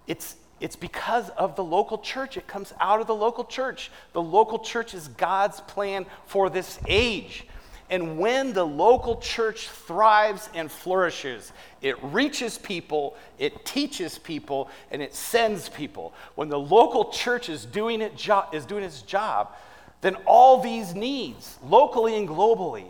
[0.06, 2.38] it's, it's because of the local church.
[2.38, 3.90] It comes out of the local church.
[4.14, 7.48] The local church is God's plan for this age.
[7.90, 15.02] And when the local church thrives and flourishes, it reaches people, it teaches people, and
[15.02, 16.14] it sends people.
[16.36, 19.56] When the local church is doing, it jo- is doing its job,
[20.02, 22.88] then all these needs, locally and globally,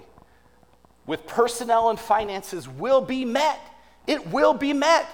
[1.06, 3.60] with personnel and finances, will be met.
[4.08, 5.08] It will be met.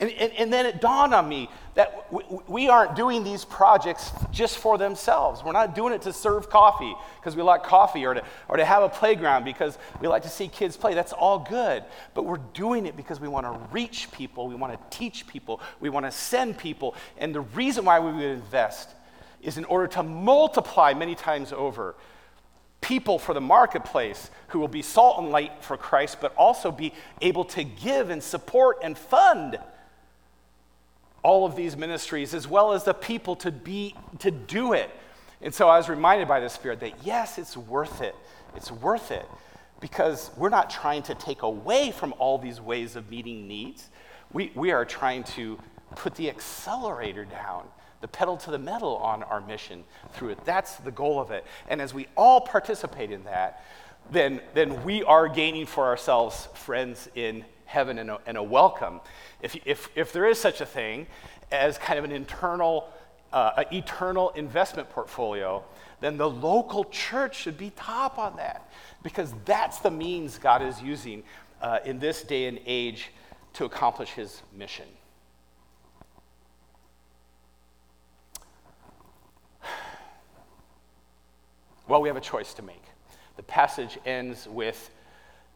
[0.00, 2.06] And, and, and, then it dawned on me that
[2.58, 5.44] we aren't doing these projects just for themselves.
[5.44, 8.64] We're not doing it to serve coffee because we like coffee or to, or to
[8.64, 10.92] have a playground because we like to see kids play.
[10.92, 11.84] That's all good.
[12.14, 15.60] But we're doing it because we want to reach people, we want to teach people,
[15.78, 16.96] we want to send people.
[17.16, 18.90] And the reason why we would invest
[19.40, 21.94] is in order to multiply many times over
[22.80, 26.92] people for the marketplace who will be salt and light for Christ, but also be
[27.20, 29.60] able to give and support and fund
[31.22, 34.90] all of these ministries as well as the people to be to do it.
[35.40, 38.14] And so i was reminded by the spirit that yes it's worth it.
[38.56, 39.26] It's worth it.
[39.80, 43.88] Because we're not trying to take away from all these ways of meeting needs.
[44.32, 45.58] We, we are trying to
[45.94, 47.68] put the accelerator down
[48.00, 50.44] the pedal to the metal on our mission through it.
[50.44, 51.44] That's the goal of it.
[51.68, 53.64] And as we all participate in that
[54.10, 59.00] then, then we are gaining for ourselves friends in heaven and a, and a welcome.
[59.40, 61.06] If, if, if there is such a thing
[61.50, 62.88] as kind of an internal,
[63.32, 65.64] uh, eternal investment portfolio,
[66.00, 68.70] then the local church should be top on that
[69.02, 71.22] because that's the means God is using
[71.60, 73.10] uh, in this day and age
[73.54, 74.86] to accomplish his mission.
[81.88, 82.82] Well, we have a choice to make.
[83.36, 84.90] The passage ends with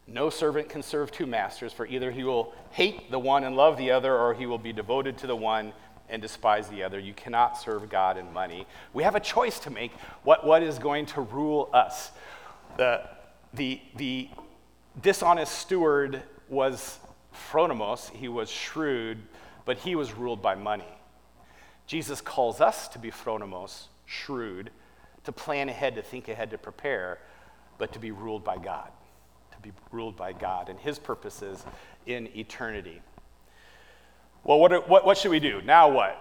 [0.07, 3.77] no servant can serve two masters, for either he will hate the one and love
[3.77, 5.73] the other, or he will be devoted to the one
[6.09, 6.99] and despise the other.
[6.99, 8.67] You cannot serve God and money.
[8.91, 12.11] We have a choice to make what, what is going to rule us.
[12.75, 13.07] The,
[13.53, 14.29] the, the
[15.01, 16.99] dishonest steward was
[17.51, 19.19] phronimos, he was shrewd,
[19.65, 20.83] but he was ruled by money.
[21.87, 24.69] Jesus calls us to be phronimos, shrewd,
[25.23, 27.19] to plan ahead, to think ahead, to prepare,
[27.77, 28.91] but to be ruled by God
[29.63, 31.65] be ruled by God and His purposes
[32.05, 33.01] in eternity.
[34.43, 35.61] Well, what, what, what should we do?
[35.63, 36.19] Now what?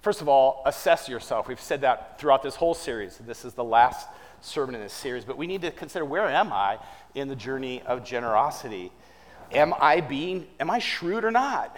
[0.00, 1.46] First of all, assess yourself.
[1.46, 3.18] We've said that throughout this whole series.
[3.18, 4.08] This is the last
[4.40, 6.78] sermon in this series, but we need to consider where am I
[7.14, 8.92] in the journey of generosity?
[9.52, 11.76] Am I being, am I shrewd or not?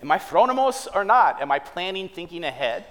[0.00, 1.40] Am I phronimos or not?
[1.40, 2.84] Am I planning, thinking ahead?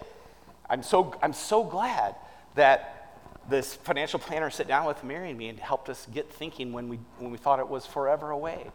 [0.69, 2.15] I'm so, I'm so glad
[2.55, 2.92] that
[3.49, 6.87] this financial planner sat down with Mary and me and helped us get thinking when
[6.89, 8.71] we, when we thought it was forever away.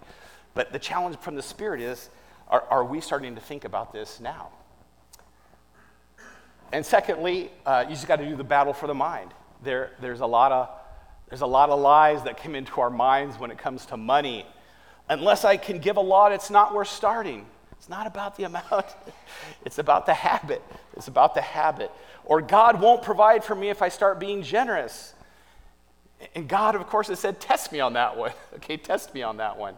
[0.54, 2.10] But the challenge from the Spirit is
[2.48, 4.48] are, are we starting to think about this now?
[6.72, 9.32] And secondly, uh, you just got to do the battle for the mind.
[9.62, 10.68] There, there's, a lot of,
[11.28, 14.46] there's a lot of lies that come into our minds when it comes to money.
[15.08, 17.46] Unless I can give a lot, it's not worth starting.
[17.78, 18.86] It's not about the amount,
[19.64, 20.62] it's about the habit.
[20.96, 21.90] It's about the habit.
[22.24, 25.14] Or God won't provide for me if I start being generous.
[26.34, 28.32] And God, of course, has said, Test me on that one.
[28.56, 29.76] Okay, test me on that one.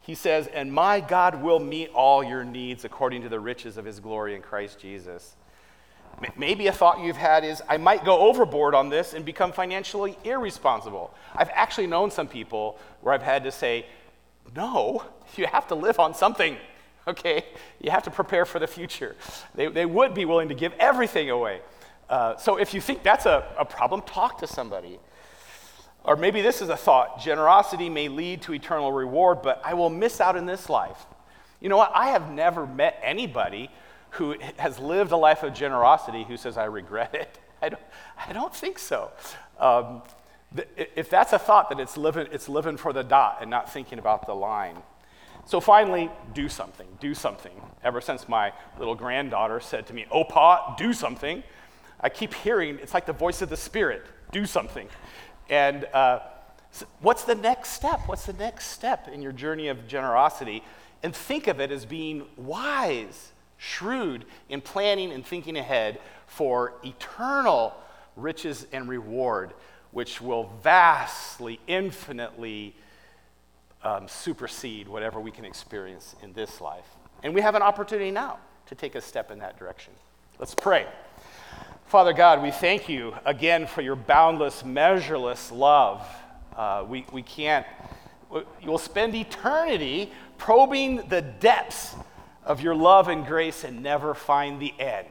[0.00, 3.84] He says, And my God will meet all your needs according to the riches of
[3.84, 5.34] his glory in Christ Jesus.
[6.36, 10.16] Maybe a thought you've had is, I might go overboard on this and become financially
[10.22, 11.12] irresponsible.
[11.34, 13.86] I've actually known some people where I've had to say,
[14.54, 15.02] No,
[15.36, 16.56] you have to live on something.
[17.06, 17.44] Okay?
[17.80, 19.16] You have to prepare for the future.
[19.54, 21.60] They, they would be willing to give everything away.
[22.08, 24.98] Uh, so if you think that's a, a problem, talk to somebody.
[26.04, 29.90] Or maybe this is a thought generosity may lead to eternal reward, but I will
[29.90, 31.06] miss out in this life.
[31.60, 31.92] You know what?
[31.94, 33.70] I have never met anybody
[34.10, 37.38] who has lived a life of generosity who says, I regret it.
[37.62, 37.82] I don't,
[38.28, 39.10] I don't think so.
[39.58, 40.02] Um,
[40.76, 43.98] if that's a thought, that it's living, it's living for the dot and not thinking
[43.98, 44.76] about the line.
[45.46, 47.52] So finally, do something, do something.
[47.82, 51.42] Ever since my little granddaughter said to me, Opa, do something,
[52.00, 54.88] I keep hearing it's like the voice of the Spirit do something.
[55.48, 56.20] And uh,
[57.00, 58.00] what's the next step?
[58.06, 60.64] What's the next step in your journey of generosity?
[61.02, 67.74] And think of it as being wise, shrewd in planning and thinking ahead for eternal
[68.16, 69.52] riches and reward,
[69.92, 72.74] which will vastly, infinitely
[73.84, 76.86] um, supersede whatever we can experience in this life.
[77.22, 79.92] And we have an opportunity now to take a step in that direction.
[80.38, 80.86] Let's pray.
[81.86, 86.06] Father God, we thank you again for your boundless, measureless love.
[86.56, 87.66] Uh, we, we can't,
[88.60, 91.94] you'll spend eternity probing the depths
[92.44, 95.06] of your love and grace and never find the end.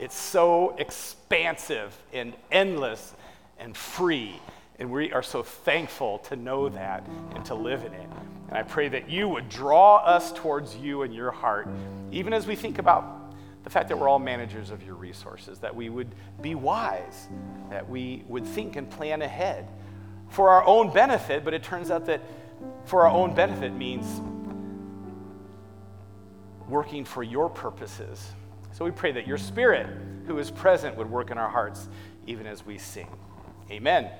[0.00, 3.14] It's so expansive and endless
[3.58, 4.40] and free
[4.78, 8.08] And we are so thankful to know that and to live in it.
[8.48, 11.68] And I pray that you would draw us towards you and your heart,
[12.12, 15.74] even as we think about the fact that we're all managers of your resources, that
[15.74, 17.28] we would be wise,
[17.70, 19.68] that we would think and plan ahead
[20.28, 22.22] for our own benefit, but it turns out that
[22.84, 24.20] for our own benefit means
[26.68, 28.32] working for your purposes.
[28.72, 29.86] So we pray that your spirit,
[30.26, 31.88] who is present, would work in our hearts
[32.26, 33.08] even as we sing.
[33.70, 34.10] Amen.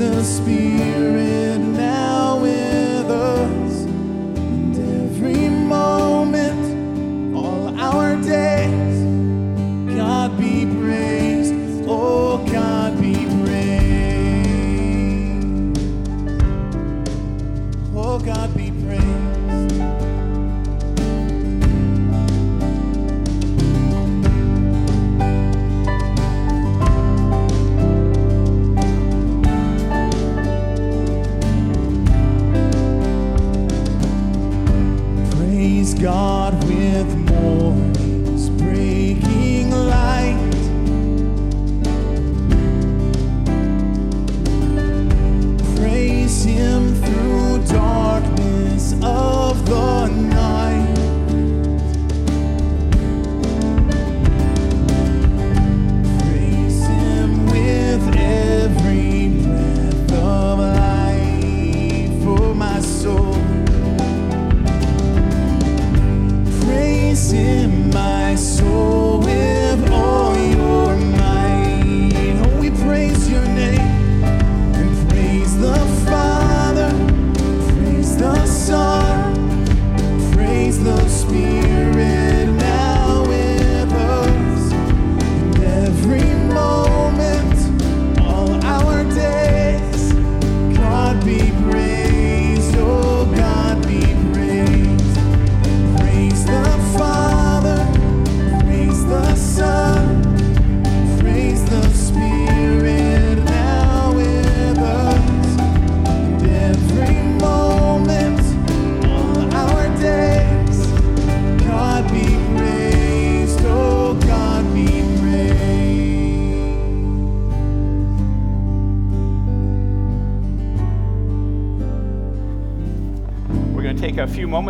[0.00, 1.49] the Spirit.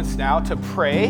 [0.00, 1.08] Moments now to pray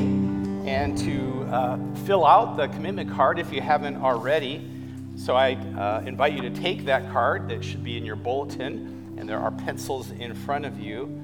[0.67, 4.69] and to uh, fill out the commitment card if you haven't already.
[5.15, 9.15] So I uh, invite you to take that card that should be in your bulletin,
[9.17, 11.23] and there are pencils in front of you.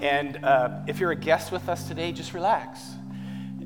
[0.00, 2.80] And uh, if you're a guest with us today, just relax.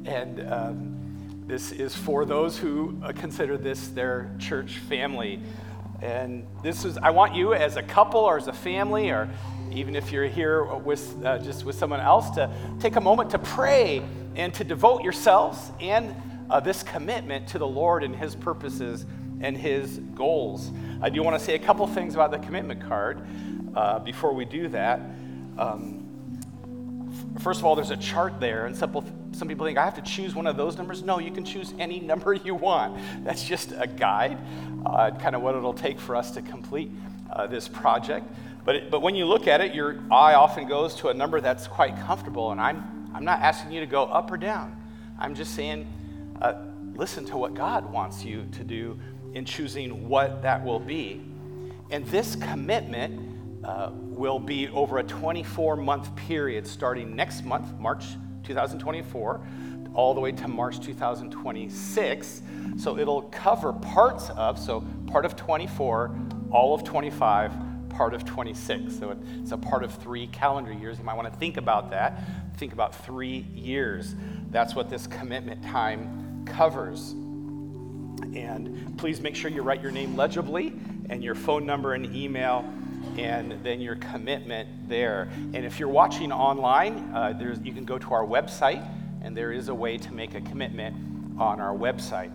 [0.07, 5.43] And um, this is for those who uh, consider this their church family.
[6.01, 9.29] And this is, I want you as a couple or as a family or
[9.77, 12.51] even if you're here with uh, just with someone else, to
[12.81, 14.03] take a moment to pray
[14.35, 16.15] and to devote yourselves and
[16.49, 19.05] uh, this commitment to the Lord and His purposes
[19.41, 20.73] and His goals.
[21.03, 23.27] I do want to say a couple things about the commitment card
[23.75, 24.99] uh, before we do that.
[25.59, 26.41] Um,
[27.41, 28.93] first of all, there's a chart there, and some,
[29.33, 31.03] some people think I have to choose one of those numbers.
[31.03, 32.99] No, you can choose any number you want.
[33.25, 34.39] That's just a guide,
[34.87, 36.91] uh, kind of what it'll take for us to complete
[37.31, 38.27] uh, this project.
[38.67, 41.69] But, but when you look at it, your eye often goes to a number that's
[41.69, 42.51] quite comfortable.
[42.51, 44.77] And I'm, I'm not asking you to go up or down.
[45.21, 45.87] I'm just saying,
[46.43, 46.55] uh,
[46.97, 48.99] listen to what God wants you to do
[49.35, 51.23] in choosing what that will be.
[51.91, 58.05] And this commitment uh, will be over a 24 month period starting next month, March
[58.43, 59.47] 2024,
[59.95, 62.43] all the way to March 2026.
[62.79, 66.19] So it'll cover parts of, so part of 24,
[66.51, 67.53] all of 25,
[67.97, 68.99] part of 26.
[68.99, 70.99] So it's a part of three calendar years.
[70.99, 72.23] You might want to think about that.
[72.59, 74.15] Think about three years.
[74.51, 77.13] That's what this commitment time covers.
[78.35, 80.75] And please make sure you write your name legibly
[81.09, 82.71] and your phone number and email
[83.17, 85.31] and then your commitment there.
[85.55, 88.87] And if you're watching online, uh, you can go to our website,
[89.23, 92.33] and there is a way to make a commitment on our website.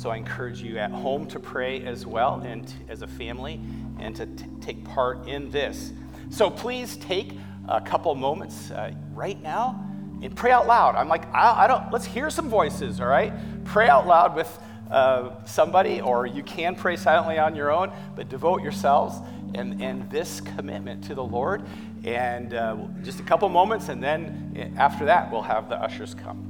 [0.00, 3.60] So I encourage you at home to pray as well, and t- as a family,
[3.98, 5.92] and to t- take part in this.
[6.30, 7.34] So please take
[7.68, 9.86] a couple moments uh, right now
[10.22, 10.94] and pray out loud.
[10.94, 13.30] I'm like, I, I, don't, let's hear some voices, all right?
[13.66, 14.58] Pray out loud with
[14.90, 19.16] uh, somebody, or you can pray silently on your own, but devote yourselves
[19.54, 21.62] and, and this commitment to the Lord.
[22.04, 26.14] And uh, just a couple moments, and then eh, after that, we'll have the ushers
[26.14, 26.49] come.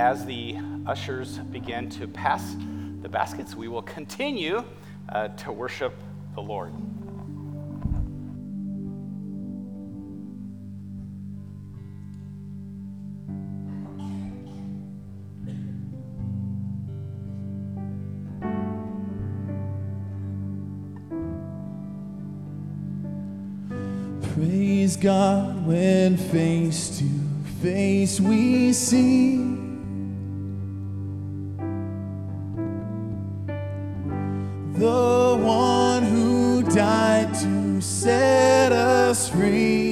[0.00, 2.56] As the ushers begin to pass
[3.02, 4.64] the baskets, we will continue
[5.10, 5.92] uh, to worship
[6.34, 6.72] the Lord.
[24.34, 27.04] Praise God when face to
[27.60, 29.49] face we see
[34.80, 39.89] the one who died to set us free.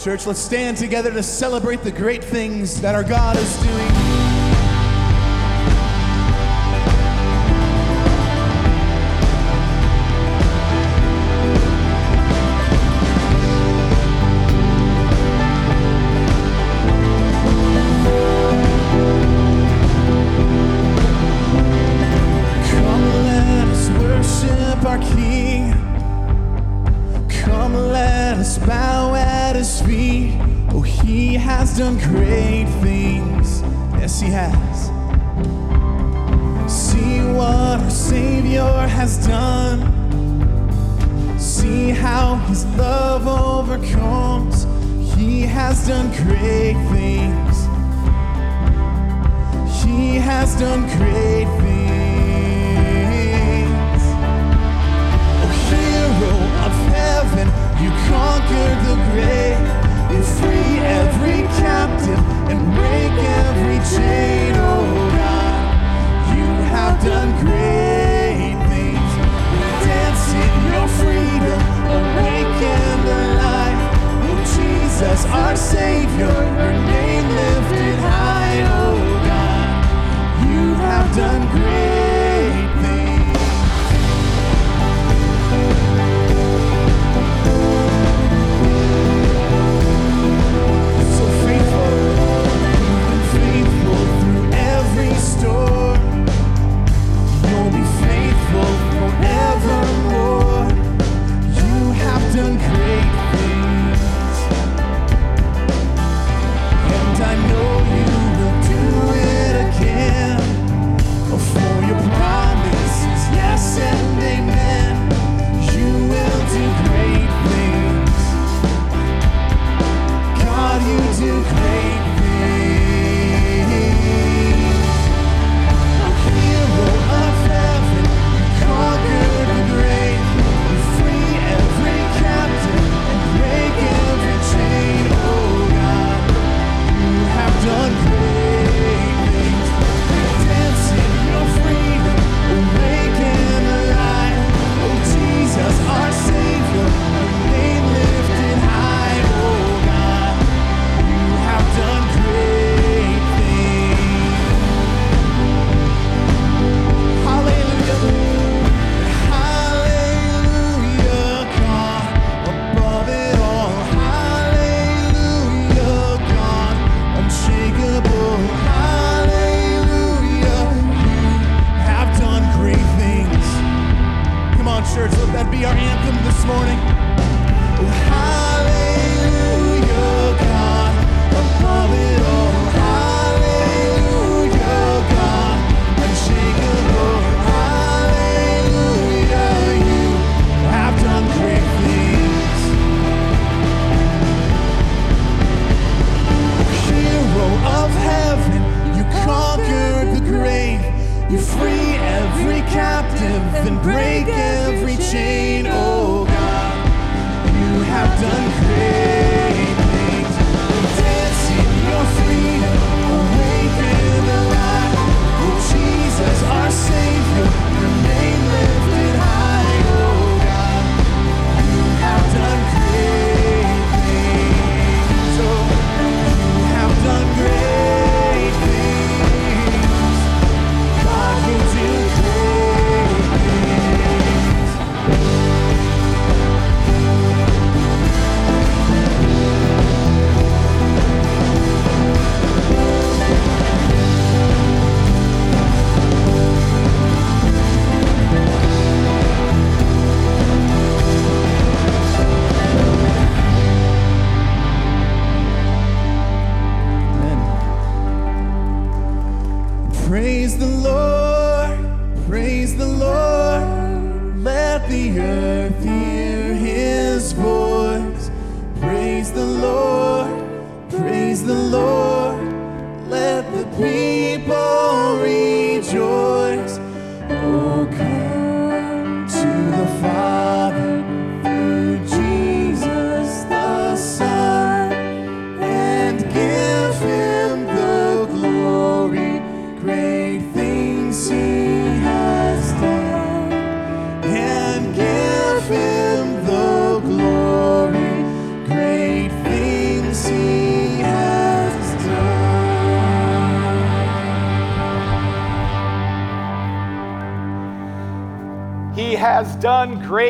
[0.00, 4.09] Church, let's stand together to celebrate the great things that our God is doing.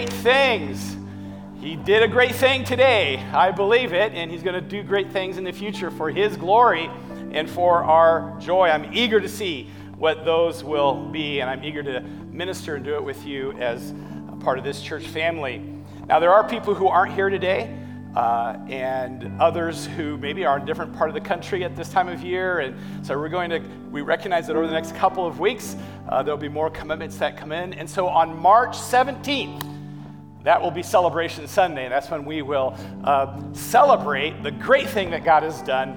[0.01, 0.96] great things.
[1.61, 3.18] He did a great thing today.
[3.34, 4.14] I believe it.
[4.14, 6.90] And He's going to do great things in the future for His glory
[7.32, 8.70] and for our joy.
[8.70, 11.40] I'm eager to see what those will be.
[11.40, 13.92] And I'm eager to minister and do it with you as
[14.32, 15.59] a part of this church family.
[16.07, 17.76] Now, there are people who aren't here today.
[18.16, 22.09] Uh, and others who maybe are in different part of the country at this time
[22.09, 22.59] of year.
[22.59, 22.74] And
[23.07, 23.61] so we're going to,
[23.92, 25.76] we recognize that over the next couple of weeks,
[26.09, 27.72] uh, there'll be more commitments that come in.
[27.74, 29.64] And so on March 17th,
[30.45, 31.84] that will be Celebration Sunday.
[31.84, 35.91] And that's when we will uh, celebrate the great thing that God has done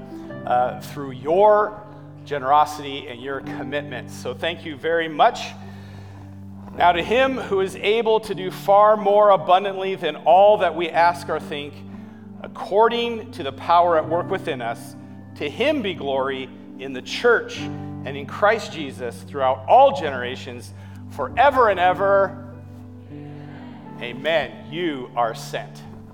[0.45, 1.81] uh, through your
[2.25, 4.09] generosity and your commitment.
[4.09, 5.47] So thank you very much.
[6.75, 10.89] Now, to him who is able to do far more abundantly than all that we
[10.89, 11.73] ask or think,
[12.41, 14.95] according to the power at work within us,
[15.35, 20.73] to him be glory in the church and in Christ Jesus throughout all generations,
[21.11, 22.52] forever and ever.
[24.03, 24.51] Amen.
[24.69, 25.81] You are sent.